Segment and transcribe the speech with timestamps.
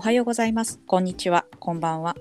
[0.00, 0.80] おはようございます。
[0.86, 1.44] こんにちは。
[1.58, 2.16] こんばんは。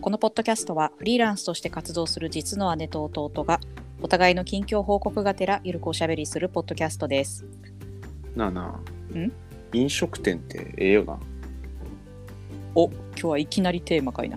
[0.00, 3.60] このポッドキャストはフリーランスとして活動する実の姉と弟が
[4.02, 7.46] お互いの近況報告がてらゆるくおしゃべりするポッドキャストです。
[8.34, 8.80] なあな
[9.14, 9.32] あん？
[9.72, 11.20] 飲食店ってええよな
[12.74, 14.36] お、今日はいきなりテーマかいな。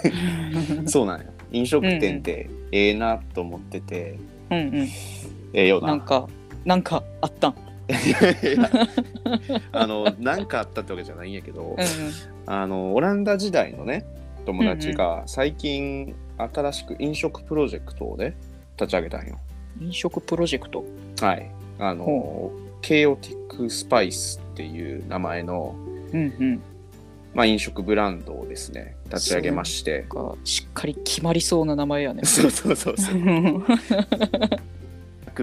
[0.88, 4.18] そうなんよ飲食店ってええなと思ってて、
[4.50, 4.74] うんうん。
[5.52, 6.26] ええよななんか、
[6.64, 7.54] なんかあったん？
[9.72, 11.84] あのなんかあったってわけじゃないんやけど、うん
[12.46, 14.04] あのオランダ時代のね
[14.44, 18.36] 友達が最近新しく飲食プロジェクトをね
[18.76, 19.38] 立ち上げたんよ。
[19.80, 20.84] 飲食プロジェクト。
[21.20, 22.50] はいあの
[22.82, 25.76] ケイオティックスパイスっていう名前の、
[26.12, 26.62] うんうん。
[27.32, 30.04] まあ、飲食ブランドをですね立ち上げまして
[30.42, 32.24] しっかり決まりそうな名前やね。
[32.24, 33.20] そうそうそうそう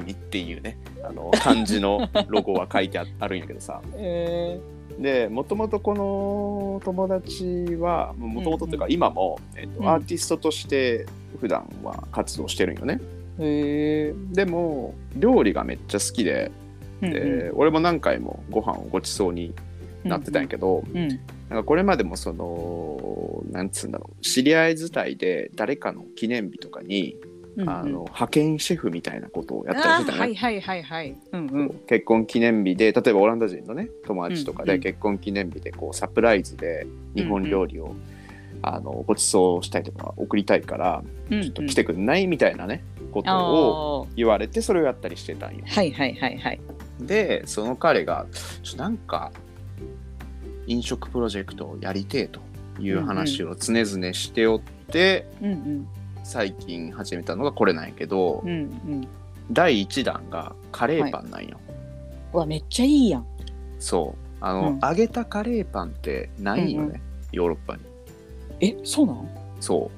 [0.02, 3.82] 組っていうねあの漢字のロゴは書いてああるんやけどさ。
[3.98, 4.60] え
[4.99, 9.88] でもともとこの友達はもともとっていうかうん今も、えっとうん。
[9.88, 11.05] アーティストとして
[11.40, 12.99] 普段は活動してるんよね。
[13.38, 17.12] ー、へえでも料理がめっちゃ好きでー。
[17.12, 19.54] で、俺も何回もご飯をごちそうに
[20.04, 20.98] なってたんやけど、うん。
[20.98, 21.10] うん。
[21.49, 31.16] なんかこれまでもそのなんつうんだろう知り合い伝いで誰かの記念日とかに、うんうんあの派遣シェフみたいなことをやったりあしてたね、ーはいはいはいはい。
[31.32, 31.70] うんうん。
[31.88, 34.80] 結婚記念日で例えばオランダ人のね友達とかうんうん。
[34.80, 37.96] で結婚記念日でこうサプライズで日本料理を、
[38.62, 45.64] あのごちそうしたいとか送りたいからうんちょっと来てくんないみたいなねことを言われてそれをやったりしてたんよ。
[45.66, 46.60] はいはいはいはい。
[46.99, 48.26] でその彼が
[48.64, 49.32] ちょなんか
[50.68, 52.40] 飲食プロジェクトをやりてえと
[52.80, 54.62] いう話を常々しておっ
[54.92, 55.88] て、うんうん
[56.28, 59.08] 最近始めたのがこれなんやけど、うんうん。
[59.50, 61.58] 第1弾がカレーパンなんよ。
[62.34, 63.26] うわめっちゃいいやん。
[63.80, 67.81] そうあの、うん揚げたカレーパンってないよね、ヨーロッパに
[68.59, 69.30] えそうなん？
[69.62, 69.90] そ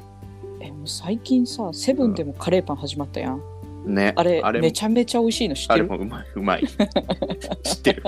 [0.61, 3.41] えもう最近さセブンでもカレーパン始まったやん。
[3.87, 5.85] うねあれあれめちゃめちゃ美味しいの知ってる？
[5.91, 6.63] あれもうまいうまい
[7.63, 8.03] 知ってる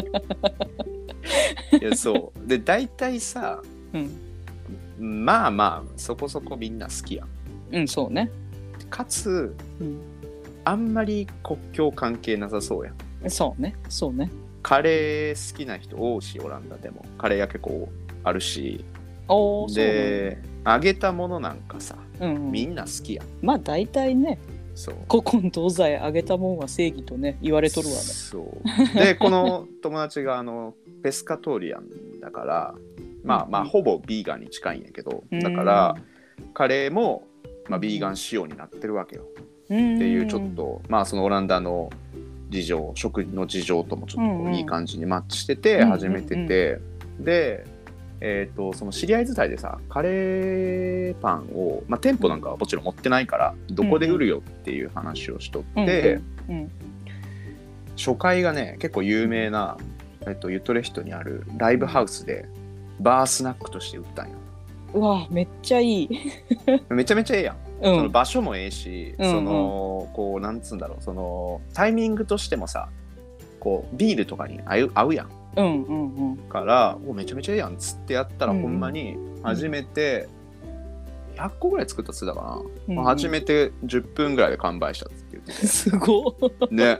[1.82, 7.28] いやそうで大体さうんまあまあそこそこみんな好きやん
[7.72, 8.30] うんそうね。
[8.90, 10.00] かつうん。
[10.64, 13.30] あんまり国境関係なさそうやん。
[13.30, 14.30] そうねそうね。
[14.64, 17.04] カレー好きな人多いしオランダでも。
[17.18, 17.90] カレー屋結構
[18.24, 18.86] あるし。
[19.28, 19.68] お。
[19.74, 22.52] で揚げたものなんかさうんうん。
[22.52, 23.26] みんな好きやん。
[23.42, 24.40] まあ大体ね
[24.76, 24.96] そう。
[25.10, 28.00] 古今東西あげたもんは正義とね言われとるわね。
[28.02, 29.00] そう。
[29.00, 32.76] でこの友達があのペスカトリアンだから
[33.24, 33.70] まあまあうん。
[33.70, 35.24] ほぼビーガンに近いんやけど。
[35.32, 35.96] だから
[36.54, 37.28] カレーも、
[37.70, 39.24] まあ、うんビーガン仕様になってるわけよ。
[39.66, 41.90] っていうちょっとまあそのオランダの
[42.50, 46.80] 事情食の事情ともちょっといい感じにマッチしてて始めてて
[47.20, 47.66] で
[48.24, 56.22] えー、とその知り合い伝いでさカレーパンを、まあ、店舗なんかはもちろん持ってないからどこで売るよっていう話をしとって、
[57.98, 59.76] 初回がね結構有名な、
[60.28, 62.46] えっと、ユトレヒトにあるライブハウスで
[63.00, 64.38] バースナックとして売ったんよ
[64.94, 66.10] うわめっちゃいい。
[66.90, 69.32] めちゃめちゃええやん、うそのん場所もええし、うんうん。
[69.32, 72.90] そのこうなんつうんだろうそのタイミングとしてもさ
[73.60, 75.30] こうビールとかに合う合うやん。
[75.58, 76.38] うんうんうん。
[76.38, 78.62] からおめちゃめちゃええやんっつってやったら、うん。
[78.62, 80.28] ほんまに初めて
[81.36, 82.56] 100個ぐらい作ったっつってたかな、
[82.90, 82.98] うん。
[82.98, 85.52] うん初めて10分ぐらいで完売したっつって。
[85.68, 86.34] すごっ。
[86.72, 87.00] ね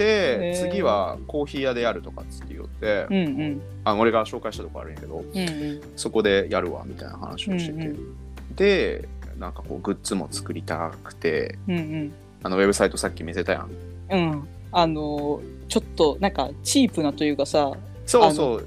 [0.00, 3.60] で、次はコーヒー屋でやるとかっつって言って、うんうん。
[3.84, 5.80] あ俺が紹介したとこあるんやけどうんうん。
[5.96, 8.16] そこでやるわみたいな話をしてて、うん
[8.56, 12.12] でなんかこうグッズも作りたくてうんうん。
[12.42, 13.70] あのウェブサイトさっき見せたやん。
[14.10, 14.48] うん。
[14.72, 17.72] あのーちょっとなんかチープなというかさ
[18.04, 18.66] そうそう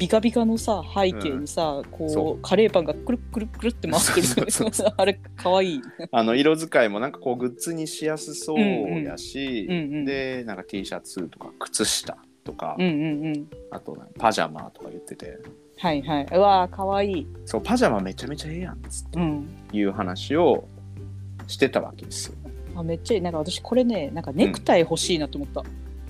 [0.00, 5.82] ビカビカのさ背景にさ、そこうカレーパンがくるっくるっくるって回ってるそうそうあれかわいい。
[6.10, 13.46] あの色使いもなんかこうグッズにしやすそうやし、うんうんでなんか T シャツとか靴下とか、うんうんうん。
[13.70, 15.38] あとなんかパジャマとか言ってて
[15.76, 16.26] はいはい。
[16.32, 17.26] うわーかわいい。
[17.44, 19.48] そうパジャマめちゃめちゃええやんっつっうん。
[19.70, 20.64] ていう話を
[21.46, 22.34] してたわけですよ
[22.74, 23.20] あめっちゃいい。
[23.20, 25.62] なんか私これねなんかネクタイ欲しいなと思っ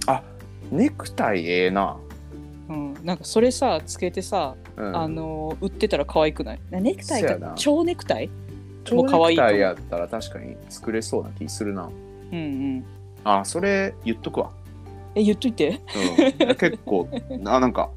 [0.06, 0.12] た。
[0.12, 0.22] あ
[0.70, 1.96] ネクタイええな、
[2.70, 2.94] うん。
[3.04, 6.60] なんかそれさつけてさ、うん、あのー売ってたら可愛くない？
[6.70, 8.30] ネクタイそうやなが蝶ネクタイ？
[8.84, 11.90] 蝶もう可愛いと思うネクタイやったら確かに作れそうな気するな
[12.32, 12.40] うんう
[12.78, 12.84] ん。
[13.24, 14.50] あそれ言っとくわ、
[15.14, 15.80] え言っといて。
[16.40, 17.08] うん、結構
[17.44, 17.90] あなんか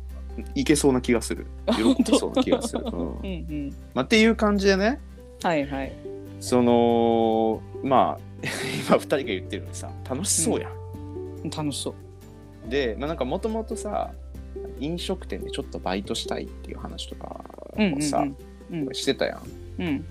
[0.56, 3.76] いけそうな気がする喜んでそうな気がする、うんうんうん。
[3.94, 5.00] まあ、っていう感じでね
[5.44, 5.94] はいはい。
[6.40, 11.94] そのまあ 今2人が言ってるのにさ楽しそうやん、楽しそ
[12.68, 12.70] う。
[12.70, 14.12] で、まあ、なんかもともとさ
[14.84, 17.44] 飲食店でちょっとバイトしたいっていう話とか
[17.78, 18.26] うんもさ、
[18.72, 18.90] うん。
[18.94, 19.42] してたや
[19.80, 19.82] ん。
[19.82, 20.06] うん。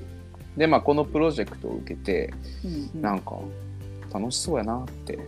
[0.57, 2.33] でまあこのプロジェクトを受けて
[2.95, 3.39] うんなんか
[4.13, 5.19] 楽しそうやなって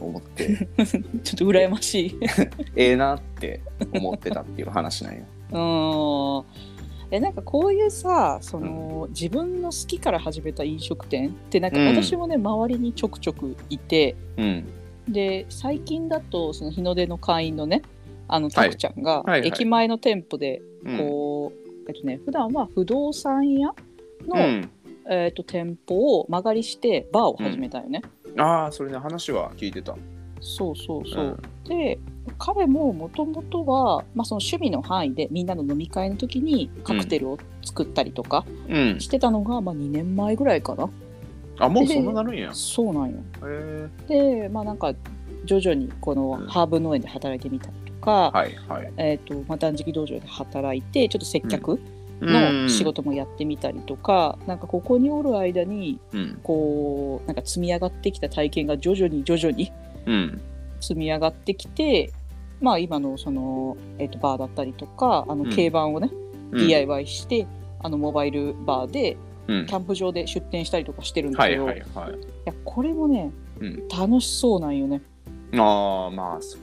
[0.00, 0.68] 思って。
[0.86, 2.18] ちょっと羨ましい。
[2.76, 3.60] ええなって
[3.92, 5.22] 思ってたっていう話なんよ。
[5.52, 6.66] うん。
[7.10, 11.86] えなんかこういうさその、自分の好きから始めた飲食店ってなんかうん。
[11.88, 14.64] 私もね、周りにちょくちょくいてうん。
[15.08, 17.82] で最近だとその日の出の会員のね
[18.28, 21.58] あのタクちゃんが駅前の店舗でうんこう、
[21.88, 23.68] えっとね普段は不動産屋
[24.26, 24.70] の、うん
[25.08, 28.02] えっと店舗を間借りしてバーを始めたよね。
[28.36, 29.96] ああそれね話は聞いてた。
[30.40, 31.40] そうそうそう。
[31.68, 31.98] で
[32.38, 39.00] 彼ももともとは、まあ、その趣味の範囲でみんなの飲み会の時にカクテルを作ったりとかうん。
[39.00, 40.90] してたのが、まあ、2年前ぐらいかな。
[41.58, 42.50] あもうそんななるんや。
[42.50, 43.18] へそうなんよ。
[43.46, 44.92] えでまあなんか
[45.44, 48.92] 徐々にこのうんハーブ農園で働いてみたりとか、はいはい。
[48.96, 51.80] えーとまあ、断食道場で働いてちょっと接客
[52.20, 52.64] うん。
[52.64, 56.40] の仕事もやってみたりとか、なんかここにおる間にうん。
[56.42, 59.70] こうなんか積み上がってきた体験が徐々に徐々に
[60.06, 60.40] うん。
[60.80, 62.12] 積み上がってきて、
[62.60, 65.50] まあ、今のその、えー、とバーだったりとかあのうん。
[65.50, 66.10] 軽バンをね、
[66.52, 66.66] うん。
[66.66, 67.46] DIY して
[67.80, 69.18] あのモバイルバーで
[69.48, 69.66] うん。
[69.66, 71.84] キャンプ場で出店したりとかしてるんだはいけど、はい。
[72.46, 73.30] やこれもね
[73.60, 73.88] うん。
[73.88, 75.02] 楽しそうなんよね。
[75.58, 76.60] ああまあそう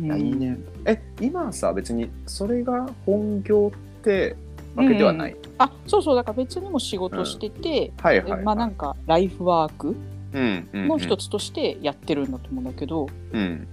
[0.00, 0.58] いやいいね。
[0.84, 4.36] え今さ別にそれが本業って
[4.74, 5.36] わけではない。
[5.58, 8.42] あそうそうだから別にも仕事してて、はいはい、はい。
[8.42, 9.96] まあなんかライフワーク
[10.32, 10.88] うんうんうん。
[10.88, 13.68] の一つとしてやってるんだと思うんだけど、うん。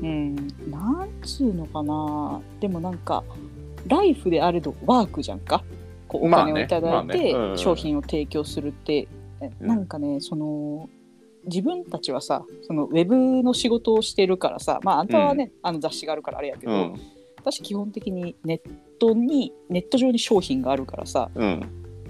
[0.00, 0.36] うん、
[0.70, 2.40] なんつうのかな。
[2.60, 3.22] でもなんか
[3.86, 5.62] ライフであれどワークじゃんか。
[6.08, 7.14] こうおまあね金をいただいまあね。
[7.14, 7.58] てうんうん。
[7.58, 9.06] 商品を提供するって、
[9.42, 9.66] えうん。
[9.66, 10.88] なんかねその
[11.44, 17.00] 自分たちはさそのウェブの仕事をしてるからさまああんたはね、あの雑誌があるからあれやけど、うん
[17.44, 21.60] 私基本的にネットにネット上に商品があるからさうん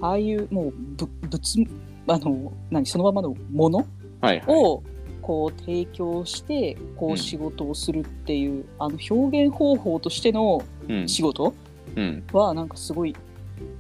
[0.03, 1.67] ああいうもうぶ物
[2.07, 3.87] あの何そのままのもの
[4.21, 4.45] はいはい。
[4.49, 4.83] を
[5.23, 11.55] こう提供してこうんう仕事をするっていう、あの表現方法としてのうん仕事
[11.97, 12.25] うん。
[12.33, 13.17] はなんかすごい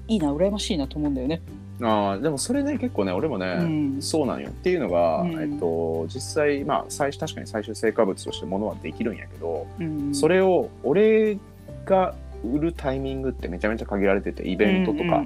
[0.09, 1.43] いいな羨ましいなと思うんだよね。
[1.81, 4.03] ああでもそれね結構ね俺もね、うん。
[4.03, 4.51] そうなんよ。
[4.51, 5.41] っていうのが、うん。
[5.41, 11.39] えっと実際まあ最初確かに最終成果物としてものはできるんやけど、うん、それを俺
[11.85, 12.15] が
[12.45, 15.25] 売るタイミングってめちゃめちゃ限られててイベントとか、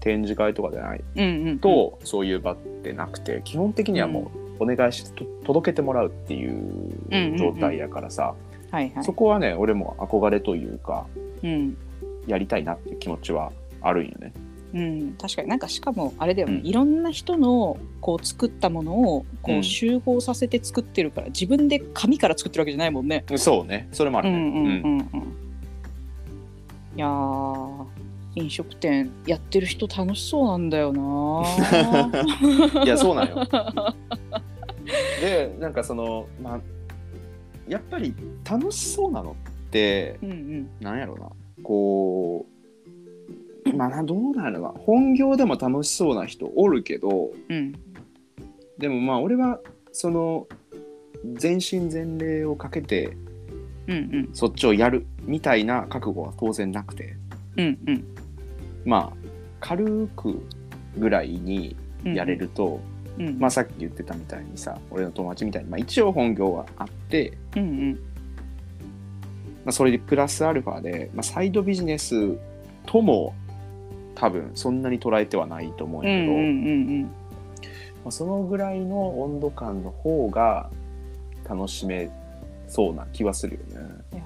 [0.00, 1.02] 展示会とかでない
[1.60, 4.30] と、そういう場ってなくて基本的にはも
[4.60, 8.34] うお願いしてと届けてもらうっていう状態やからさ、
[9.02, 11.06] そこはね俺も憧れというか
[11.42, 11.76] うん。
[12.26, 14.32] やりたいなっていう気持ちはあるんよね。
[14.74, 23.24] うん、確かになんかしかもあれだよね、うんいろんな人のこう作ったものをこうんう集合させて作ってるから、自分で紙から作ってるわけじゃないもんね。
[23.36, 24.36] そうねそれもあるね。
[24.36, 25.36] うんうんうんうん。
[26.96, 27.86] いやー
[28.36, 33.46] 飲食店やってる人楽しそうなんだよなうん いやそうなんよ。
[35.20, 36.60] でなんかそのまあ
[37.68, 38.14] やっぱり
[38.48, 41.28] 楽しそうなのってうんうんなんやろな
[41.62, 42.55] こう
[43.76, 47.72] まあなどうなんやろな本業でも楽しそうな人おるけどうん。
[48.78, 49.60] でもまあ俺は
[49.92, 50.46] その
[51.34, 53.16] 全身全霊をかけて
[53.86, 54.30] うんうん。
[54.32, 57.16] そっちをやるみたいな覚悟は当然なくて。
[57.56, 58.04] うんうん。
[58.84, 59.26] まあ
[59.60, 60.42] 軽く
[60.96, 62.80] ぐらいにうんやれると、
[63.18, 63.38] うん。
[63.38, 67.98] まあさっき言ってたみたいにさ俺の友達みたいに、まあ、一応本業はあって、うんうん。
[69.66, 72.38] まあ、それでプラスアルファで、まあ、サイドビジネス
[72.86, 73.34] とも
[74.16, 77.08] 多分そんなに捉えてはないと思うんやけど、うんうんうんま
[78.06, 80.70] あ、そのぐらいの温度感の方が
[81.48, 82.10] 楽しめ
[82.66, 83.86] そうな気はするよね。
[84.12, 84.22] いや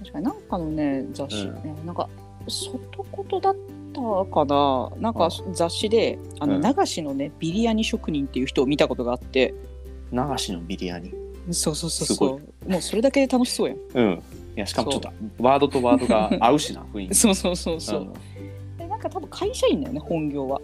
[0.00, 1.54] 確かになんかのね雑誌、うん。
[1.62, 2.08] ねなんか
[2.48, 3.56] 外事だっ
[3.92, 4.00] た
[4.32, 4.90] かな。
[4.98, 6.62] なんか雑誌であの、うん。
[6.62, 9.54] 流しのねビリヤニ職人っていう人を見たことがあって。
[10.12, 11.12] 流しのビリヤニ。
[11.50, 13.78] そうそうそうすそうもうそれだけで楽しそうやん。
[13.94, 14.22] うん。
[14.56, 17.14] いや、しかもちょっとワードとワードが合うしな、雰囲気。
[17.16, 18.14] そうそうそうそう、んでなん
[19.04, 20.60] か多分会社員だよね本業は。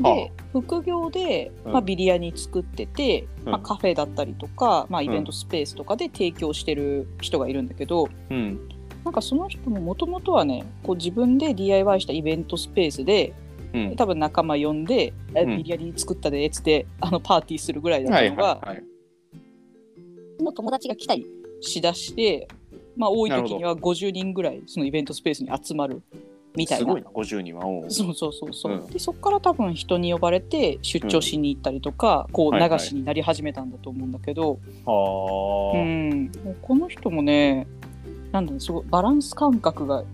[0.00, 8.68] はで副業で、うんまあ、ビリヤニ作ってて、うんまあ、カフェだったりとか、まあ、イベントスペースとかで提供してる人がいるんだけど、うん。
[9.04, 13.32] なんかその人ももともとはねこう自分で DIY したイベントスペースで
[13.72, 13.96] うん。
[13.96, 20.42] 多分仲間呼んで「えうんビリヤニ作ったで」っつってあのパーティーするぐらいだっはいたのが、はいはい。
[20.42, 21.26] もう友達が来たり
[21.60, 22.46] しだして、
[22.96, 26.02] まあ、多い時には50人ぐらいそのイベントスペースに集まる
[26.58, 26.80] みたいな。
[26.80, 27.62] すごいな、50人は。
[27.88, 28.86] そうそうそうそう、うん。
[28.88, 32.70] でそこから多分人に呼ばれて出張しに行ったりとか、こうはいはい。
[32.70, 35.78] 流しになり始めたんだと思うんだけど、はあ。
[35.78, 37.66] うん、もうこの人もね
[38.32, 40.04] なんだろうすごいバランス感覚が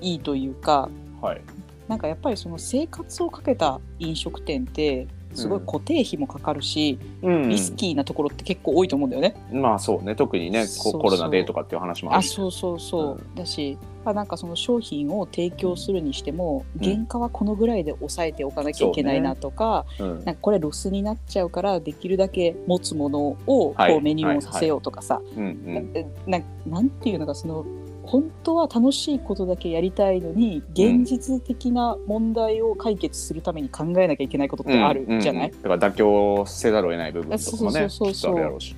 [0.00, 0.88] いいというか
[1.20, 1.40] はい。
[1.88, 7.48] なんかやっぱりその生活をかけた飲食店ってすごい固定費もかかるし、うん。
[7.48, 9.36] リスキーなところって結構多いと思うんだよね。
[9.52, 10.14] まあそうね。
[10.14, 13.34] 特にねコロナでとかっていう話もあるそうそうそう、うん。
[13.34, 16.84] だしあなんかその商品を提供するにしても、うん。
[16.84, 20.24] 原価はこのぐらいで抑えておかなきゃいけないなとか,、うん。
[20.24, 23.96] なんかこれロスになっちゃうからできるだけ持つものをこはい。
[23.96, 25.92] うメニューをさせようとかさ、うんうん。
[26.26, 27.64] なななんていうのかその
[28.08, 38.74] 本当は楽しいことだけやりたいのに現実的な問題を解決するために考えなきゃいけないことってあるじゃない、うんうんだから妥協せざるを得ない部分とかもねあそうそうそるやろうし。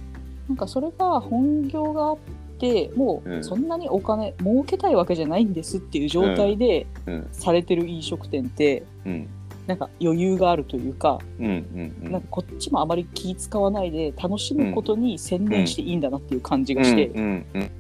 [0.49, 2.19] なんかそれが本業があっ
[2.59, 7.29] てもううんそんなにお金儲けたいわけじゃないんですっていう状態でうん。
[7.31, 9.29] されてる飲食店ってうん。
[9.69, 12.13] なんか余裕があるというか、うんうんうん。
[12.13, 17.71] なんかこっちもあまり気使わないで楽しむことに専念していいんだなっていう感じがして、うんうんうん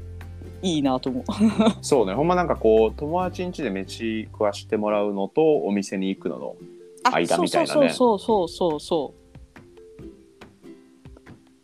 [0.62, 1.24] いいなと思う。
[1.82, 6.56] そうねほんまなんかこう友達ん家で飯食わしてもらうのとお店に行くのの
[7.04, 9.14] 間みたいなねそうそうそうそうそ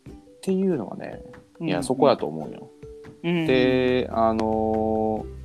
[0.07, 1.21] っていうのがね
[1.59, 1.65] う。
[1.65, 2.69] いや、そこだと思うよ。
[3.23, 5.37] うん、であのー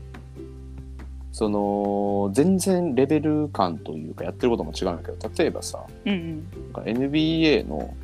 [1.32, 7.94] その全然レベル感というかやってることも違うんだけど例えばさうんうん NBA の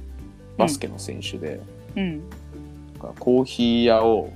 [0.57, 1.61] バスケの選手で、
[1.95, 2.23] うん、
[3.19, 4.33] コーヒー屋を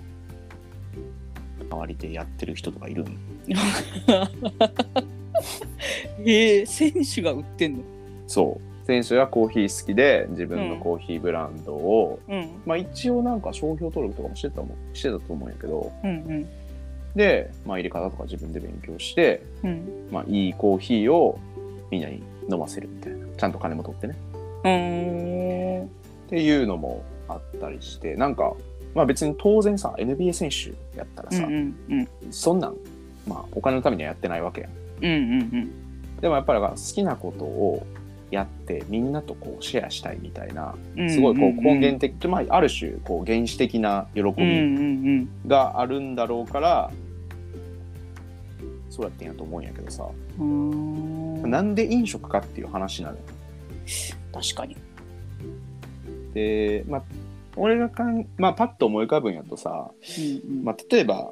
[1.73, 3.19] 周りでやってる人とかいるん
[6.25, 7.83] へ え選手が売ってんの？
[8.27, 8.87] そう。
[8.87, 12.51] 選手がコーヒー好きで自分のコーヒーブランドを、うん。
[12.67, 15.93] まあ一応なんか商標登録とかもしてたもしてたと思うんやけど。
[16.03, 16.49] うんうん。
[17.15, 20.09] で、まあ、入れ方とか自分で勉強して、うん。
[20.11, 21.39] まあ、いいコーヒーを
[21.91, 23.27] みんなに飲ませるみたいな。
[23.37, 24.15] ちゃんと金も取ってね。
[26.27, 28.55] っていうのもあったりしてなんか
[28.95, 31.53] まあ別に当然さ NBA 選手やったらさ、うん
[31.89, 32.33] うんうん。
[32.33, 32.77] そんなん
[33.27, 34.71] まあお金のためにはやってないわけやん。
[35.05, 35.73] うんうん
[36.21, 37.85] でもやっぱり好きなことを
[38.31, 45.29] やってみんなとこうシェアしたいみたいなうんすごいこう根源的、まあ、ある種こう原始的な喜うんうびん。
[45.49, 46.91] があるんだろうから、
[48.89, 50.07] そうやってんやと思うんやけどさ、
[50.39, 51.51] うん。
[51.51, 53.23] なんで飲食かっていう話なのよ。
[54.33, 54.77] 確かに。
[56.35, 57.03] でまあ
[57.57, 60.65] 俺がかん、まあ、パッと思い浮かぶんやとさ、うんうん。
[60.65, 61.31] まあ、例えば、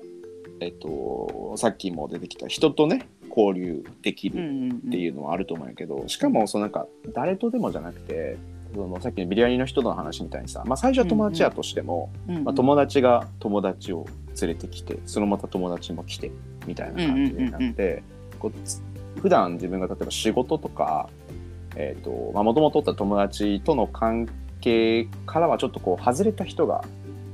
[0.61, 4.89] えっと、さっきも出てきた人とね交流できうんるうん。
[4.89, 8.37] っていうのはあると思うんやけど、しかもそのなんか誰とでもじゃなくて
[8.75, 12.45] そのさっきのビリヤニの人との話みたいにさ、まあ、最初は友達やとしても、うんうん。
[12.45, 14.07] まあ、友達が友達を
[14.41, 16.31] 連れてきてそのまた友達も来て
[16.67, 18.03] みたいな感じになって、
[18.39, 18.83] こうつ
[19.21, 21.09] 普段自分が例えば仕事とか
[21.77, 24.29] えっ、ともともとおった友達との関
[24.61, 26.85] 係からはちょっとこう外れた人が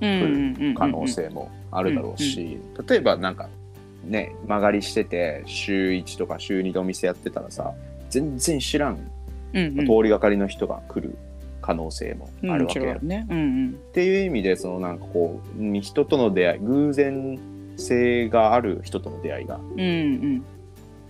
[0.01, 3.49] うんうんうんうん可能性もあるだろうし、例えばなんか
[4.05, 7.73] ね曲がりしてて週1とか週2でお店やってたらさ
[8.09, 9.11] 全然知らん
[9.55, 9.87] うんうん。
[9.87, 11.17] 通りがかりの人が来る
[11.61, 17.39] 可能性もあるわけや、うん違うんっていう意味でそのなんかこう人との出会い偶然
[17.77, 19.59] 性がある人との出会いが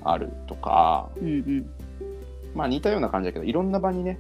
[0.02, 1.70] あるとかうんうん。
[2.54, 4.18] まあ似たような感じだけどいろんな場にね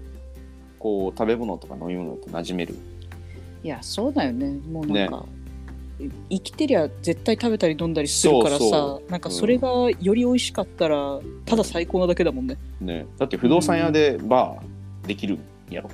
[0.78, 2.74] こう食べ物とか飲み物って馴染める？
[3.64, 4.50] いやそうだよね。
[4.70, 5.24] もうなんか、
[6.28, 12.58] 生きてりゃ絶対食べたり飲んだりするからさそなんかそれがより美味しかったらただ最高なだけだもんね。
[12.80, 13.06] ね。
[13.18, 15.40] だって不動産屋でバーできるん
[15.70, 15.90] やろ、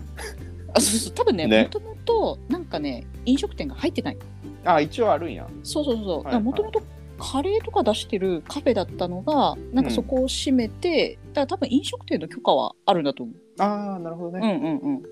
[0.74, 1.12] あそうそう。
[1.14, 1.62] 多分ねね。
[1.62, 4.18] もともとなんかね飲食店が入ってない。
[4.64, 5.48] あ一応あるんや。
[5.62, 6.82] そうそうそうはいはいもともと
[7.18, 15.02] カレーとか出してるカフェだったのがなんかそこを閉めて、だから多分飲食店の許可はあるんだと思うああなるほどね、うんうんうん。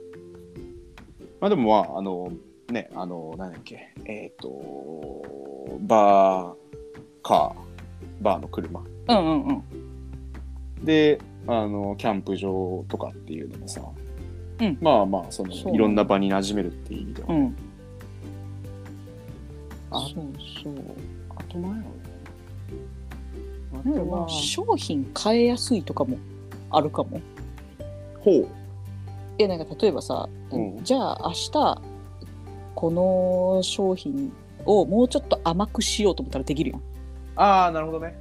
[1.41, 2.33] まあでもまああの
[2.71, 3.93] ねあのなんだっけ。
[4.07, 6.57] えっ、とバー
[7.23, 7.71] カー。
[8.23, 8.81] バーの車。
[8.81, 10.85] うんうんうん。
[10.85, 13.83] であのキャンプ場とかっていうのもさ、
[14.61, 14.79] うん。
[14.81, 17.57] まあまあそのそういろんな場に馴染めるっていう意味では、うん。
[19.91, 20.13] あそう
[20.63, 20.75] そう。
[21.37, 21.85] あとなんや
[23.75, 23.95] ろなん。
[23.95, 26.19] かまあ商品変えやすいとかも
[26.71, 27.21] あるかも
[28.21, 28.49] ほう。
[29.39, 30.79] えなんか例えばさ、うん。
[30.83, 31.83] じゃあ明日
[32.75, 34.33] この商品
[34.65, 36.81] をもうちょっと甘くしようと思ったらできるよ。
[37.37, 38.17] ああなるほどね。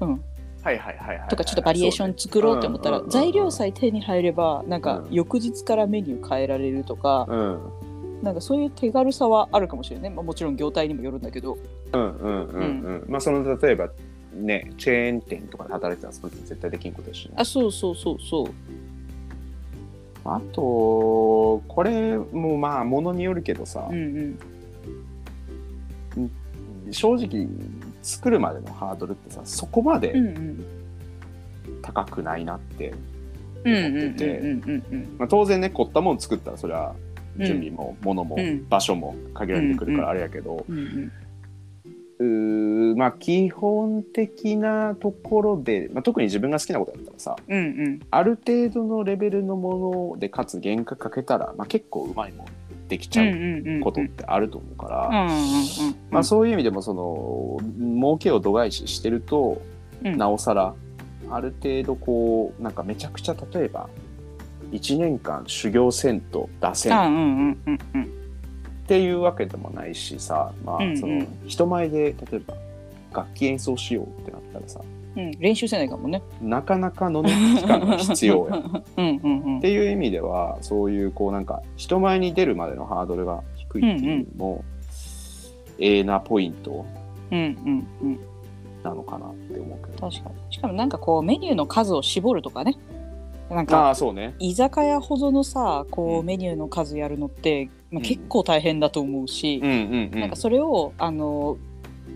[0.00, 0.20] うん、はい
[0.64, 1.28] はいはいはいはい。
[1.28, 3.12] とかちょっとバリエーション作ろうと思ったらそうね。
[3.12, 5.12] 材料さえ手に入ればなんかうん。
[5.12, 7.58] 翌日からメニュー変えられるとか、うん。
[8.22, 11.56] なんかそういう手軽さはあるかもしれない、まあ、もちろん業態にもよるんだけど。
[11.92, 12.62] うんうんうん
[13.02, 13.90] うん、まあその例えば
[14.34, 17.32] ねチェーン店とかで働いてたらそれって絶対できんことだしね。
[17.36, 18.46] あそうそうそうそう。
[20.24, 24.38] あとこれもまあものによるけどさ、うん
[26.16, 26.30] うん。
[26.88, 27.46] う正直
[28.02, 30.64] 作るまでのハードルってさそこまでうんうん。
[31.82, 32.92] 高くないなって、
[33.64, 36.94] うんうんうんうんうんまあ、当然ね凝ったもん作ったらそれは
[37.38, 40.84] うん準備も物もうん場所も限られてくるからあれやけど、うんうん。
[40.84, 41.10] うー
[42.22, 48.00] まあ基本的なところで、まあ、特に自分が好きなことだったらさうんうん。
[48.10, 52.46] ある程度のレベルのものでかつ原価かけたら、まあ、結構うまいもん
[52.88, 55.10] できちゃううことってあると思うか
[56.10, 59.62] ら、そういう意味でもその儲けを度外視してると、
[60.04, 60.18] うん。
[60.18, 60.74] なおさら
[61.30, 63.88] ある程度こうなんかめちゃくちゃ例えば
[64.72, 66.92] 1年間修行せんと出せん
[68.96, 70.92] っうんうんうんうんうんていうわけでもないしさ、まうんうん。
[70.92, 72.54] あその人前で例えば
[73.12, 74.80] 楽器演奏しようってなったらさ
[75.16, 75.30] うん。
[75.38, 76.22] 練習せないかもね。
[76.40, 78.56] なかなかのね期間が必要や。
[78.56, 78.58] ん。
[78.58, 79.60] っうんうんうん。
[79.60, 84.64] ていう意味ではそういうこうなんか人前に出るまでのハードルが低いっていうのも、
[85.78, 86.84] ええなポイント
[87.32, 88.20] うんうんうん。
[88.82, 90.10] なのかなって思うけど。
[90.10, 90.52] 確かに。
[90.54, 92.76] しかもなんかこうメニューの数を絞るとかね。
[93.50, 94.34] なんあかあそうね。
[94.38, 96.26] 居酒屋ほどのさこううん。
[96.26, 99.58] メニューの数やるのって、まあ、うん結構大変だと思うし。
[99.60, 101.56] なんかそれをあの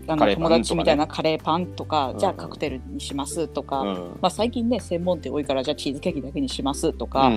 [0.07, 7.31] あの友達みたいなカレーパンとか、うんじゃあカクテルにしますとか、うんまあ、最近ね専門店多いからじゃあチーズケーキだけにしますとか。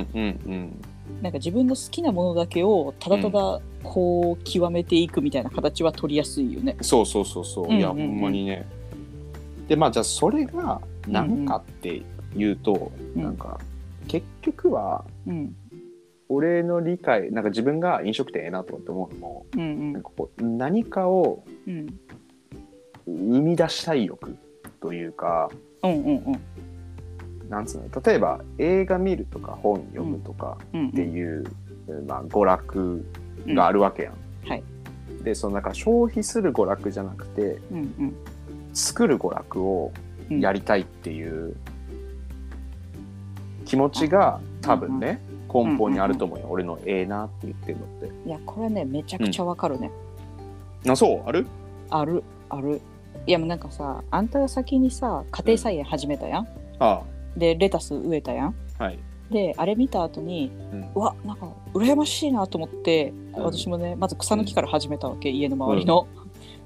[1.23, 6.76] なんか自分の好きなものだけをただただこう極めていくみたいな形は取りやすいよね。
[6.83, 7.75] そうそうそうそう。
[7.75, 8.68] いやほんまにね。
[9.66, 12.02] でまあじゃあそれが何かって
[12.37, 13.59] いうと、うんなんか
[14.07, 15.57] 結局はうん
[16.29, 19.93] 俺の理解なんか自分が飲食店ええなと思って思うのもうんうん。
[19.95, 21.87] なんかこう何かをうん。
[23.07, 24.37] 生み出したい欲
[24.81, 25.51] というか
[25.83, 26.41] うんうんうん。
[27.49, 31.45] なんつうの例えば映画見るとか本読むとかうんっていう、
[32.07, 33.07] まあ、娯楽
[33.47, 34.15] があるわけやん。
[34.49, 34.63] はい。
[35.23, 38.17] でそのなんか消費する娯楽じゃなくてうんうん。
[38.75, 39.93] 作る娯楽を
[40.31, 40.41] うん。
[40.41, 41.57] やりたいっていう
[43.64, 45.21] 気持ちが多分ね、
[45.53, 48.29] 根本にあると思うよ、俺のええなって言ってるのって。
[48.29, 49.91] いやこれはねめちゃくちゃわかるね、
[50.87, 51.23] あそう？
[51.27, 51.47] ある？
[51.91, 52.81] あるある。
[53.27, 57.03] いやもうなんかさあんたが先にさ家庭菜園始めたやん、あ
[57.37, 58.55] でレタス植えたやん。
[58.79, 58.99] あはい。
[59.31, 60.91] であれ見た後にうん。
[60.95, 63.45] うわなんか羨ましいなと思ってうん。
[63.45, 66.07] 私もねまず草抜きから始めたわけ、家の周りの。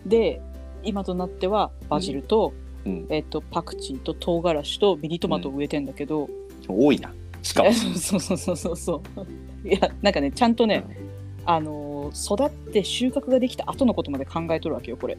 [0.07, 0.41] で
[0.85, 2.53] 今となってはバジルと,、
[2.85, 6.29] うん、えっとパクチーと唐辛子とミニトマトを植えてんだけど、
[6.69, 7.13] 多いな。
[7.43, 7.73] しかも。
[7.73, 9.03] そうそうそうそうそ
[9.65, 10.85] ういやなんかねちゃんとね、
[11.45, 15.17] あのー育って収穫ができた後のことまで考えとるわけよこれ。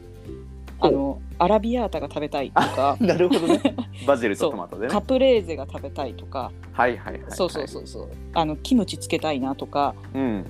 [0.80, 3.60] あのアラビアータが食べたいとかなるほどね。
[4.06, 4.92] バジルとトマトでね。
[4.92, 7.32] カプレーゼが食べたいとか、はいはいはい、はい。
[7.32, 10.44] そうそうそうそうあのキムチつけたいなとかうん。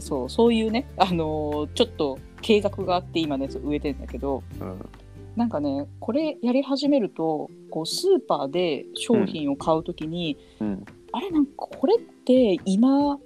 [0.00, 4.88] そうそういうね、あのーちょっと計画があって今ね植えてんだけどうん。
[5.36, 10.84] なんかねこれやり始めるとこうスーパーで商品を買うときに、うん。
[11.12, 13.18] あれなんかこれって今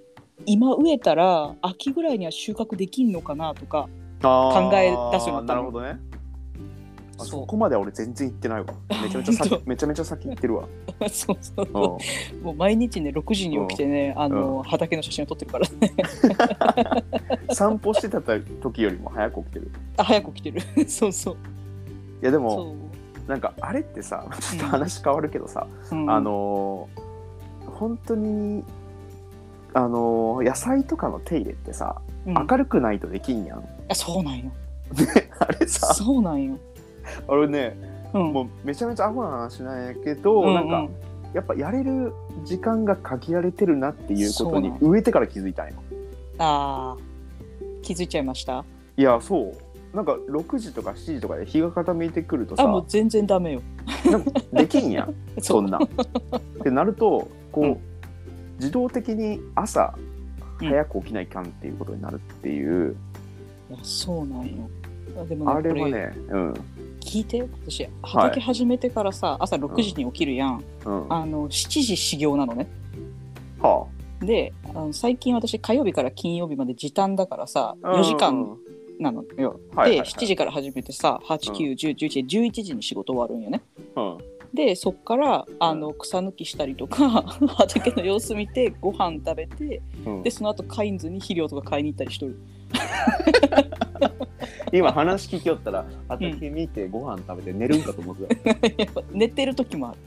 [0.46, 3.88] 今植えたら秋ぐらいには収穫できんのかなとか
[4.20, 5.54] 考考え出すようにな。
[5.54, 5.98] ったのなるほどね。
[7.18, 8.66] あそこまで俺全然行ってないわ。
[9.02, 10.68] めちゃめちゃ本先 めちゃめちゃ先行ってるわ。
[11.10, 11.98] そうそうも
[12.52, 15.68] う毎日ね6時に起きてね、あの畑の写真を撮ってるから。
[15.68, 17.02] ね
[17.52, 19.72] 散歩してた時よりも早く起きてる。
[19.96, 20.60] あ早く来てる。
[20.88, 21.34] そうそう。
[22.22, 22.74] いやでも
[23.26, 26.10] なんかあれってさちょっと話変わるけどさ、うん。
[26.10, 27.11] あのー
[27.66, 28.64] 本当に
[29.74, 32.34] あのー野菜とかの手入れってさ、うん。
[32.34, 33.64] 明るくないとできんやん。
[33.88, 34.52] あそうなんよ。
[35.38, 35.94] あれさ。
[35.94, 36.58] そうなんよ、
[37.26, 37.76] 俺ね
[38.12, 40.86] うん、もうめちゃめちゃアホな話なんやけど、なんか
[41.32, 42.12] やっぱやれる
[42.44, 45.74] 時間が限られてるなっていうことにそう植えてから気づいたんよ。
[46.38, 47.80] あー。
[47.82, 48.64] 気づいちゃいました？
[48.96, 49.96] いやそう。
[49.96, 52.64] なんか6時とか7時とかで日が傾いてくるとさ。
[52.64, 53.62] あもう全然ダメよ。
[54.52, 55.14] できんやん。
[55.40, 55.78] そそんな。
[55.78, 55.82] ん。
[55.82, 55.86] っ
[56.62, 57.78] てなるとこう、うん。
[58.58, 59.94] 自動的に朝
[60.60, 60.68] うん。
[60.68, 62.96] 早く起きないかんっていうことになるっていう、
[63.70, 64.68] いやそうなんよ
[65.20, 66.52] あでもねあれはねうん。
[67.00, 71.08] 聞いて私畑始めてからさ、朝6時に起きるやん、うん。
[71.08, 72.68] はあの7時始業なのね。
[73.60, 73.84] あ。
[74.24, 78.56] であの最近私火曜日から金曜日まで時短だからさうん4時間
[79.00, 80.08] なのよ、はいはいはい。
[80.08, 83.62] で7時から始めてさ891011で11時に仕事終わるんよね。
[83.96, 84.18] うん
[84.54, 87.22] でそっからあの草抜きしたりとか
[87.56, 90.22] 畑の様子見てご飯食べてうん。
[90.22, 92.38] でその後カインズに肥料とか買いに行ったりしとる。
[94.72, 98.50] 今話聞きよったら畑見てご飯食べて寝るんかと思ってた、
[98.82, 99.98] やっぱ寝てる時もある。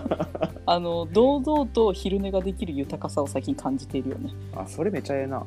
[0.64, 4.30] あの堂々と昼寝ができる豊かさを最近感じているよね。
[4.54, 5.44] あそれめちゃええな。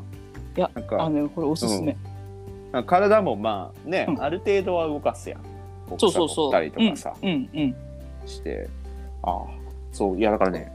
[0.55, 1.97] いやなんかあのこれおすすめ、
[2.85, 4.21] 体もまあね、うん。
[4.21, 5.39] ある程度は動かすやん。
[5.89, 6.51] こそうそうそう。
[6.51, 7.75] たりとかさ、うんうんうん。
[8.25, 8.69] して
[9.21, 9.45] ああ
[9.91, 10.71] そういやだからね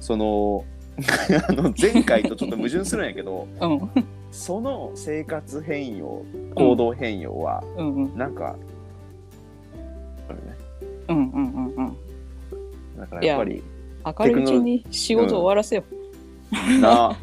[0.00, 0.64] その
[1.48, 3.90] あの前回とちょっと矛盾するんやけど うん。
[4.30, 6.22] その生活変容
[6.54, 7.94] 行動変容は、うん。
[7.94, 8.56] うんなんか
[11.08, 11.96] うんうんうんうん。
[12.98, 13.62] だからやっぱり
[14.04, 15.84] 明るいうちに仕事終わらせよ。
[16.80, 17.16] な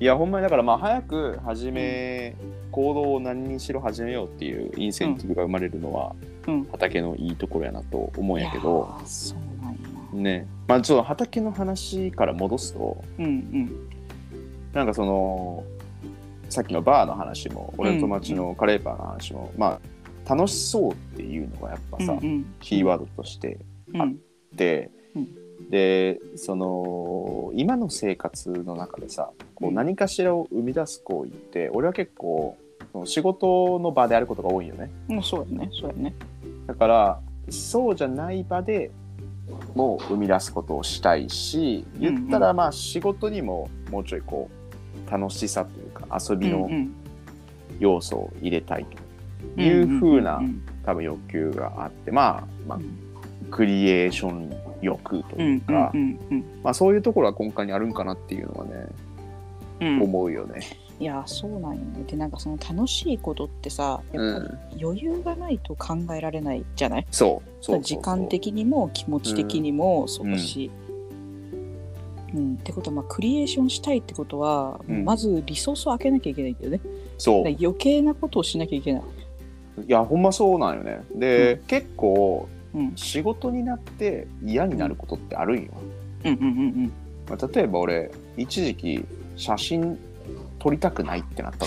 [0.00, 2.36] いやほんまにだからまあ早く始め、
[2.70, 6.37] 行動を何にしろ始めようっていうインセンティブが生まれるのは、うん
[6.70, 8.88] 畑のいいところやなと思うんやけど。
[10.12, 10.46] ね。
[10.66, 13.88] まあちょっと畑の話から戻すとうんうん。
[14.72, 15.64] なんかその
[16.48, 19.78] さっきのバーの話も俺の友達のカレーパーの話も、ま
[20.26, 22.54] あ楽しそうっていうのがやっぱさ、うんうん。
[22.60, 23.58] キーワードとして
[23.94, 24.18] うん。
[24.54, 25.70] で、うん。
[25.70, 29.74] でその今の生活の中でさこううん。
[29.74, 32.56] 何かしらを生み出す行為って俺は結構
[33.04, 34.90] 仕事の場であることが多いよね。
[35.08, 35.70] もうそうやね。
[35.72, 36.14] そうやね。
[36.68, 38.92] だからそうじゃない場で
[39.74, 44.50] も生み出すことをしたいし言ったらまあ仕事にももうちょいこ
[45.08, 46.94] う楽しさというか遊びのうん
[47.80, 53.08] 要素を入れたいうんという風なうん多分欲求があってまあまあうん。
[53.50, 55.92] クリエーション欲とういうんか、
[56.62, 58.70] まあ、そういうところは根幹にあるんかなっていうのはね、
[59.80, 60.02] うん。
[60.02, 60.60] 思うよね。
[61.00, 70.30] いやそうなんよねでなんかその楽しいことってさやっぱり余裕がないと考えられないじゃない、そうそう時間的にも気持ち的にもそう。
[70.30, 70.70] だし、
[72.34, 72.54] うん。
[72.54, 75.04] ってことはまあクリエーションしたいってことは、うん。
[75.04, 76.80] まずリソースを開けなきゃいけないんだよね。
[77.16, 77.44] そう。
[77.44, 79.04] だから余計なことをしなきゃいけない、い
[79.86, 81.00] やほんまそうなんよね。
[81.14, 85.70] で、結構うん、仕事になって嫌になることってあるんよ。
[86.24, 86.92] うんうんうん。
[87.28, 89.04] まあ、例えば俺一時期
[89.36, 89.98] 写真
[90.58, 91.66] 撮りたくないってなった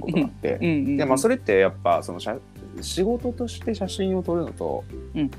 [0.00, 0.58] ことがあって。
[0.60, 0.96] うんうんうん。
[0.96, 2.38] でまあそれってやっぱその写
[2.80, 5.30] 仕事として写真を撮るのと、うん。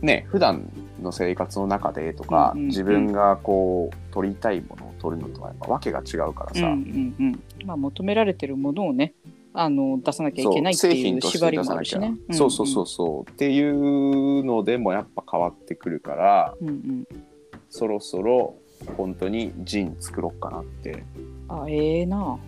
[0.00, 0.68] ね普段
[1.00, 2.68] の生活の中でとか、うんうんうん。
[2.68, 7.42] 自分がこう撮りたいものを撮るのとはやっぱ訳が違うからさ、うんうんうん。
[7.66, 9.14] まあ求められてるものをね
[9.54, 12.16] あの出さなきゃいけないっていう縛りもあ出さなきゃ、るしね。
[12.30, 13.30] そうそうそうそう。
[13.30, 17.04] っていうのでもやっぱ変わってくるからうんうん。
[17.68, 18.56] そろそろ
[18.96, 21.04] 本当にジン作ろうかなって
[21.48, 22.38] あええな。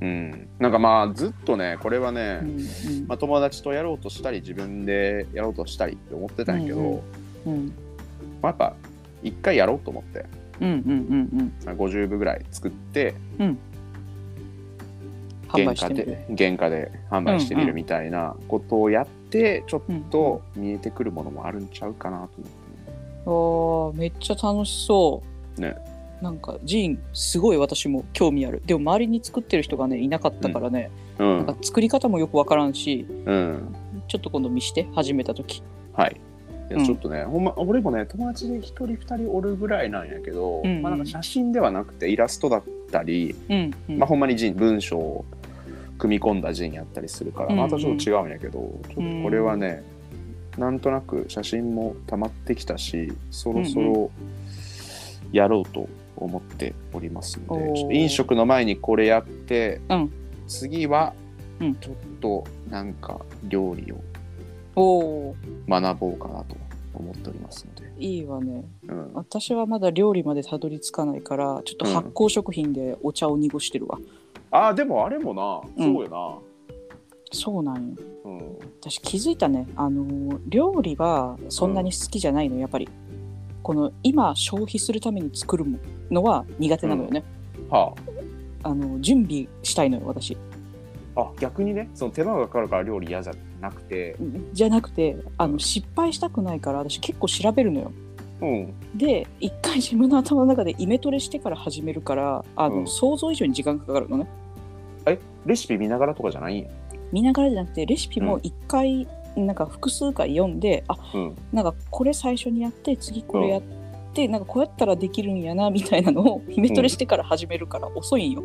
[0.00, 7.72] うんなんかまあずっとねこれはね、うんうんまあ、友達とやろうとしたり自分でやろうとしたりって思ってたんやけど、うんうんうんま
[8.42, 8.74] あ、やっぱ
[9.22, 10.26] 一回やろうと思って
[10.60, 13.58] うんうんうんまあ50部ぐらい作ってうん。
[15.48, 15.88] 販原価。
[15.88, 25.22] で原価で販売してみるみたいなことをやってちょっうんと見えてくるものもあるんちゃうかなと思ってね、あーめっちゃ楽しそ
[25.56, 25.60] う。
[25.60, 25.76] ね
[26.22, 28.62] なんかジーンすごい私も興味ある。
[28.64, 31.36] でも周りに作ってる人がねいなかったからね、うん。
[31.38, 33.74] なんか作り方もよくわからんし、うん。
[34.08, 35.62] ちょっと今度見して始めた時。
[35.92, 36.20] はい。
[36.70, 36.84] いやうん。
[36.84, 40.82] ちょっとね、ほんま俺もね友達で一人二人おるぐらいなんやけど、うんうん。
[40.82, 43.98] まあ、なんか写真ではなくてイラストだったり、うんうん。
[43.98, 45.24] まあ、ほんまに人文章を
[45.98, 47.58] 組み込んだ人やったりするから、うんうん。
[47.58, 49.82] またちょっと違うんやけど、ちょっとこれはね、
[50.58, 54.10] なんとなく写真も溜まってきたしそろそろ
[55.30, 60.12] やろうと思っておりますので、ちょっと飲食の前にこれやって、うん。
[60.46, 61.12] 次は
[61.60, 61.74] うん。
[61.76, 63.92] ちょっとなんか料理
[64.74, 65.34] を
[65.68, 66.56] 学ぼうかなと
[66.94, 68.64] 思っておりますので、いいわね。
[68.88, 73.98] うん、私はまだ料理までたどり着かないからちょっと発酵食品でお茶を濁してるわ。
[74.50, 75.94] あーでもあれもなうん。
[75.94, 76.42] そうよ
[77.32, 77.94] そうなんよ。
[78.24, 78.58] な、うん。
[78.80, 79.66] 私気づいたね。
[79.76, 82.88] あのー料理はそんなに好きじゃないの、やっぱり
[83.66, 85.64] この今消費するために作る
[86.08, 87.24] のは苦手なのよね、
[87.68, 87.92] は
[88.62, 88.72] あ。
[88.72, 90.36] の準備したいのよ私。
[91.16, 94.14] ああ逆にねその手間がかかるから料理嫌じゃなくて、
[94.52, 97.92] じゃなくてあの失敗したくないから私結構調べるのよ。
[98.40, 102.86] うん、で一回自分の頭の中でイメトレしてから始めるからあの、うん。
[102.86, 104.28] 想像以上に時間がかかるのね。
[105.06, 106.70] えレシピ見ながらとかじゃないんや。
[107.10, 111.36] 見ながらじゃなくてレシピも一回、なんか複数回読んであうん。
[111.52, 113.62] なんかこれ最初にやって次これやっ
[114.14, 118.42] て、なんかこうやったらできるんやなみたいなのをイメトレしてから始めるから遅いんよ。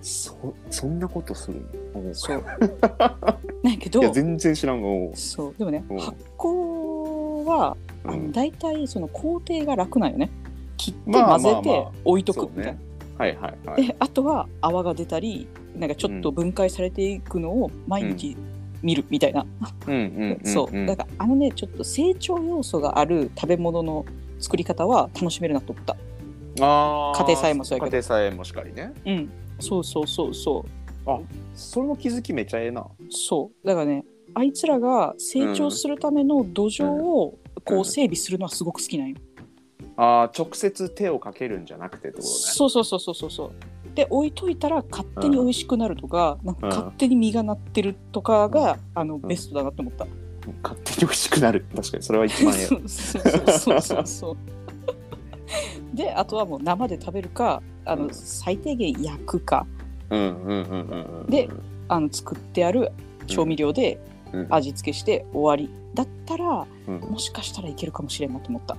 [0.00, 2.14] そそんなことするの？
[2.14, 2.44] そう。
[3.64, 5.54] なんやけどいや全然知らんのそう。
[5.58, 5.98] でもねうん。
[5.98, 10.30] 発酵はあのうん大体その工程が楽なんよね。
[10.76, 12.78] 切ってまあ混ぜて置いとくみたいな。
[13.16, 13.86] はいはいはい。
[13.86, 18.36] であとは泡が出たりなんかちょっと分解されていくのを毎日
[18.84, 19.44] 見るみたいな。
[19.86, 20.86] うんうんうんそう。
[20.86, 24.04] だからあのねちょっと成長要素がある食べ物の
[24.38, 25.96] 作り方は楽しめるなと思った。
[26.56, 27.96] 家庭菜園もそうやけど。
[27.96, 28.92] 家庭菜園もしかりね。
[29.04, 30.64] うん、そうそうそうそ
[31.54, 32.86] その気づきめっちゃええな。
[33.10, 33.66] そう。
[33.66, 39.16] だからねあいつらが成長するための土壌をこう整備するのはすごく好きなんよ。
[39.96, 42.28] あー直接手をかけるんじゃなくてってことね。
[42.28, 43.52] そうそうそうそうそうそう。
[43.94, 50.06] で置いといたら勝手に美味しくなるとか,、なんか勝手に実がなってるとかが、あのベストだなって思った。
[50.62, 51.64] 勝手に美味しくなる。
[51.74, 52.66] 確かにそれは一番ええ。
[52.66, 54.36] そうそうそうそうそう。
[55.94, 58.10] であとはもう生で食べるかあの、うん。
[58.14, 59.66] 最低限焼くか。
[60.10, 61.48] うんうんうんうんうんで
[61.88, 62.92] あの作ってある
[63.26, 63.98] 調味料で
[64.32, 64.46] うん。
[64.50, 67.00] 味付けして終わりだったらうん。
[67.00, 68.74] もしかしたらいけるかもしれんなと思った。
[68.74, 68.76] い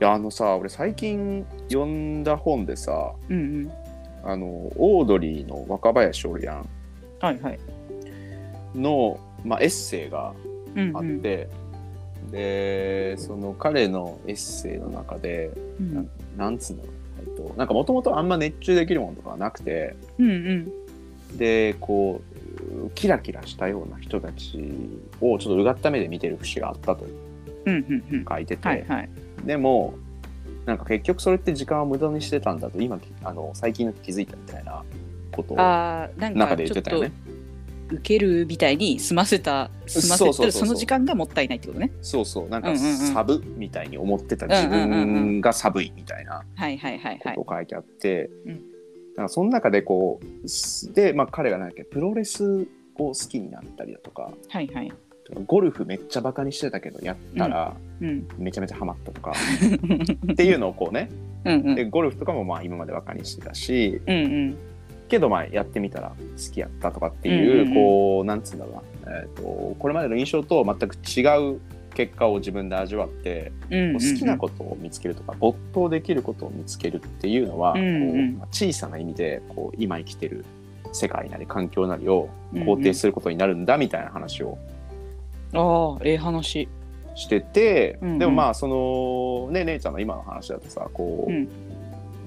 [0.00, 3.72] やあのさ俺最近読んだ本でさうんうん。
[4.24, 6.68] あのオードリーの若林おるやん
[7.20, 7.58] はいはい。
[8.74, 10.34] の、まあ、エッセイが
[10.76, 11.48] うんあって、
[12.30, 15.50] でその彼のエッセイの中で
[15.80, 16.82] うんなんつうの
[17.20, 20.72] えっとなんかもともとあんま熱中できるものとかはなくてうんうん
[21.36, 22.22] でこ
[22.84, 24.58] うキラキラしたような人たち
[25.20, 27.06] をちょっとうがった目で見てる節があったと
[27.66, 28.24] うんうんうん。
[28.28, 28.86] 書いてて。
[29.44, 29.94] でも
[30.68, 34.84] なんか結局それって時間を無駄にしてたんだと今あの最近気づいたみたいな
[35.32, 37.12] ことを中で言ってたよね。
[37.90, 41.90] 受けるみたいに済ませた済ませそうその時間がもったいないってことね。
[42.02, 46.44] そうそうなんかサブみたいに思ってた自分が寒いみたいな
[47.18, 47.40] こと。
[47.40, 48.62] を書いてあって、うん
[49.16, 54.92] なんかその中でこうすで、まあ、彼が何だっけプロレスを好きになったりだとかはいはい。
[55.46, 58.28] ゴルフめっちゃバカにしてたけどやったらうん。
[58.38, 59.32] めちゃめちゃハマったとか、
[60.32, 61.10] っていうのをこうね
[61.44, 61.74] うんうん。
[61.74, 64.18] でゴルフとかもまあ今までバカにしてたしうんう
[64.50, 64.56] ん。
[65.08, 67.74] けどまあやってみたら好きやったとかっていう,、うんうんうん。
[67.74, 71.60] こうなんつうんだろうな、えー、とこれまでの印象と全く違う
[71.94, 78.34] 結果を自分で味わって、好きなことを見つけるとか没頭できることを見つけるっていうのは、うんうん。
[78.34, 80.44] こう小さな意味でこう今生きてる
[80.92, 82.68] 世界なり環境なりをうんうん。
[82.68, 84.58] 肯定することになるんだみたいな話を
[85.54, 86.68] ああええ話。
[87.18, 91.48] してて、うんうんでもまあそのね姉ちゃんの今の話だとさこう、うん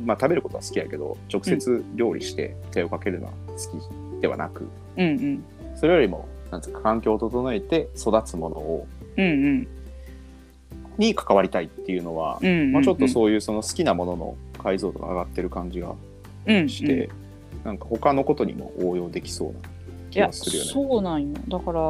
[0.05, 3.55] まあ食べることは好きやけど直接料理して手をかけるのは好
[4.17, 5.43] きではなく、うんうん
[5.77, 9.67] それよりもなんつうか環境を整えて育つものをうんうん
[10.97, 12.71] に関わりたいっていうのは、うんうん。
[12.73, 15.95] まあ、ちょっとそういうその好きなものの解像度が上がってる感じが
[16.47, 17.09] うんして、
[17.63, 19.61] なんか他のことにも応用できそうない
[20.11, 20.69] 気やがするよね。
[20.69, 21.81] そうなんよだから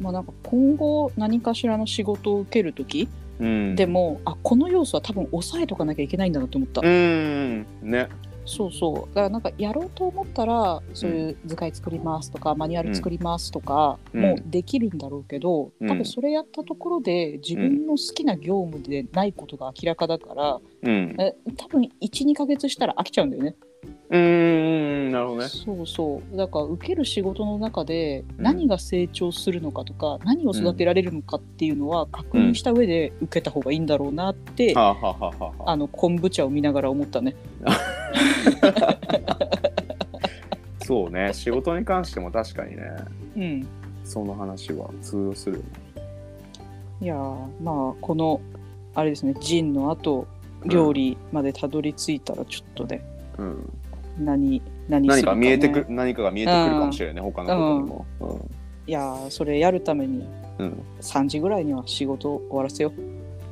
[0.00, 3.08] まあなんか今後何かしらの仕事を受ける時
[3.40, 8.08] うん、でもあこの要素は多分抑えとかなきゃいけないんだなと思った、うんね。
[8.46, 9.14] そうそう。
[9.14, 14.22] だからなんかやろうと思ったらそういう図解作りますとか、マニュアル作りますとかうん。
[14.22, 15.88] もできるんだろうけど、うん。
[15.88, 21.16] 多分それやったところで自分の好きな業務でないことが明らかだから、うん。
[21.18, 23.54] え多分12ヶ月したら飽きちゃうんだよね。
[24.12, 25.48] うんなるほどね。
[25.48, 26.36] そうそう。
[26.36, 28.44] だから受ける仕事の中でうん。
[28.44, 37.36] 何が成長するのかとか、何を育てられるのかっていうのは確認した上で受けた方がいいんだろうなって、はあ、はあの昆布茶を見ながら思ったね。
[40.82, 41.32] そうね。
[41.32, 42.82] 仕事に関しても確かにね。
[43.36, 43.66] うん、
[44.02, 45.68] その話は通用するよね。
[47.00, 48.40] いやーまあこの
[48.94, 50.26] あれですねジンの後
[50.66, 53.02] 料理までたどり着いたらちょっとね、
[53.38, 53.72] うん、
[54.20, 57.54] 何何す何るか、見えてく何かが見えてくるかもしれないね、他のこ
[58.20, 58.48] とにも。
[58.86, 60.26] いやーそれやるために
[60.58, 60.66] うん。
[60.66, 62.92] うん、3時ぐらいには仕事を終わらせよ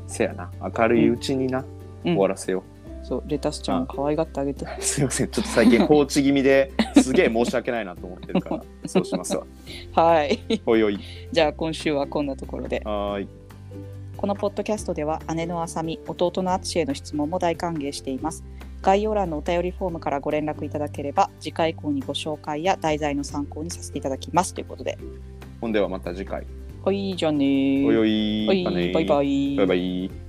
[0.07, 0.51] せやな。
[0.77, 1.65] 明るいうちにな、う、
[2.05, 2.65] 終わらせよ
[3.01, 3.03] う。
[3.03, 4.69] ん、そうレタスちゃんを可愛がってあげて、う。
[4.83, 5.29] すいません。
[5.29, 9.47] ちょっと最近放置気味ですげえ申し訳ないなと思ってるから そうしますわ。
[9.93, 10.39] はい。
[10.67, 10.99] おいおい。
[11.31, 12.83] じゃあ今週はこんなところで。
[12.85, 13.29] はーい。
[14.19, 18.43] このポッドキャストでは姉のあさみ弟のあつしへの質問も大歓迎しています
[18.83, 24.99] 概要欄のお便りフォームからご連絡いただければ次回以降にご紹介や題材の参考にさせていただきますということで
[25.61, 26.47] ほんではまた次回。
[26.85, 28.47] はいじゃあねーおいおい。
[28.47, 30.28] バイバイバイバイ。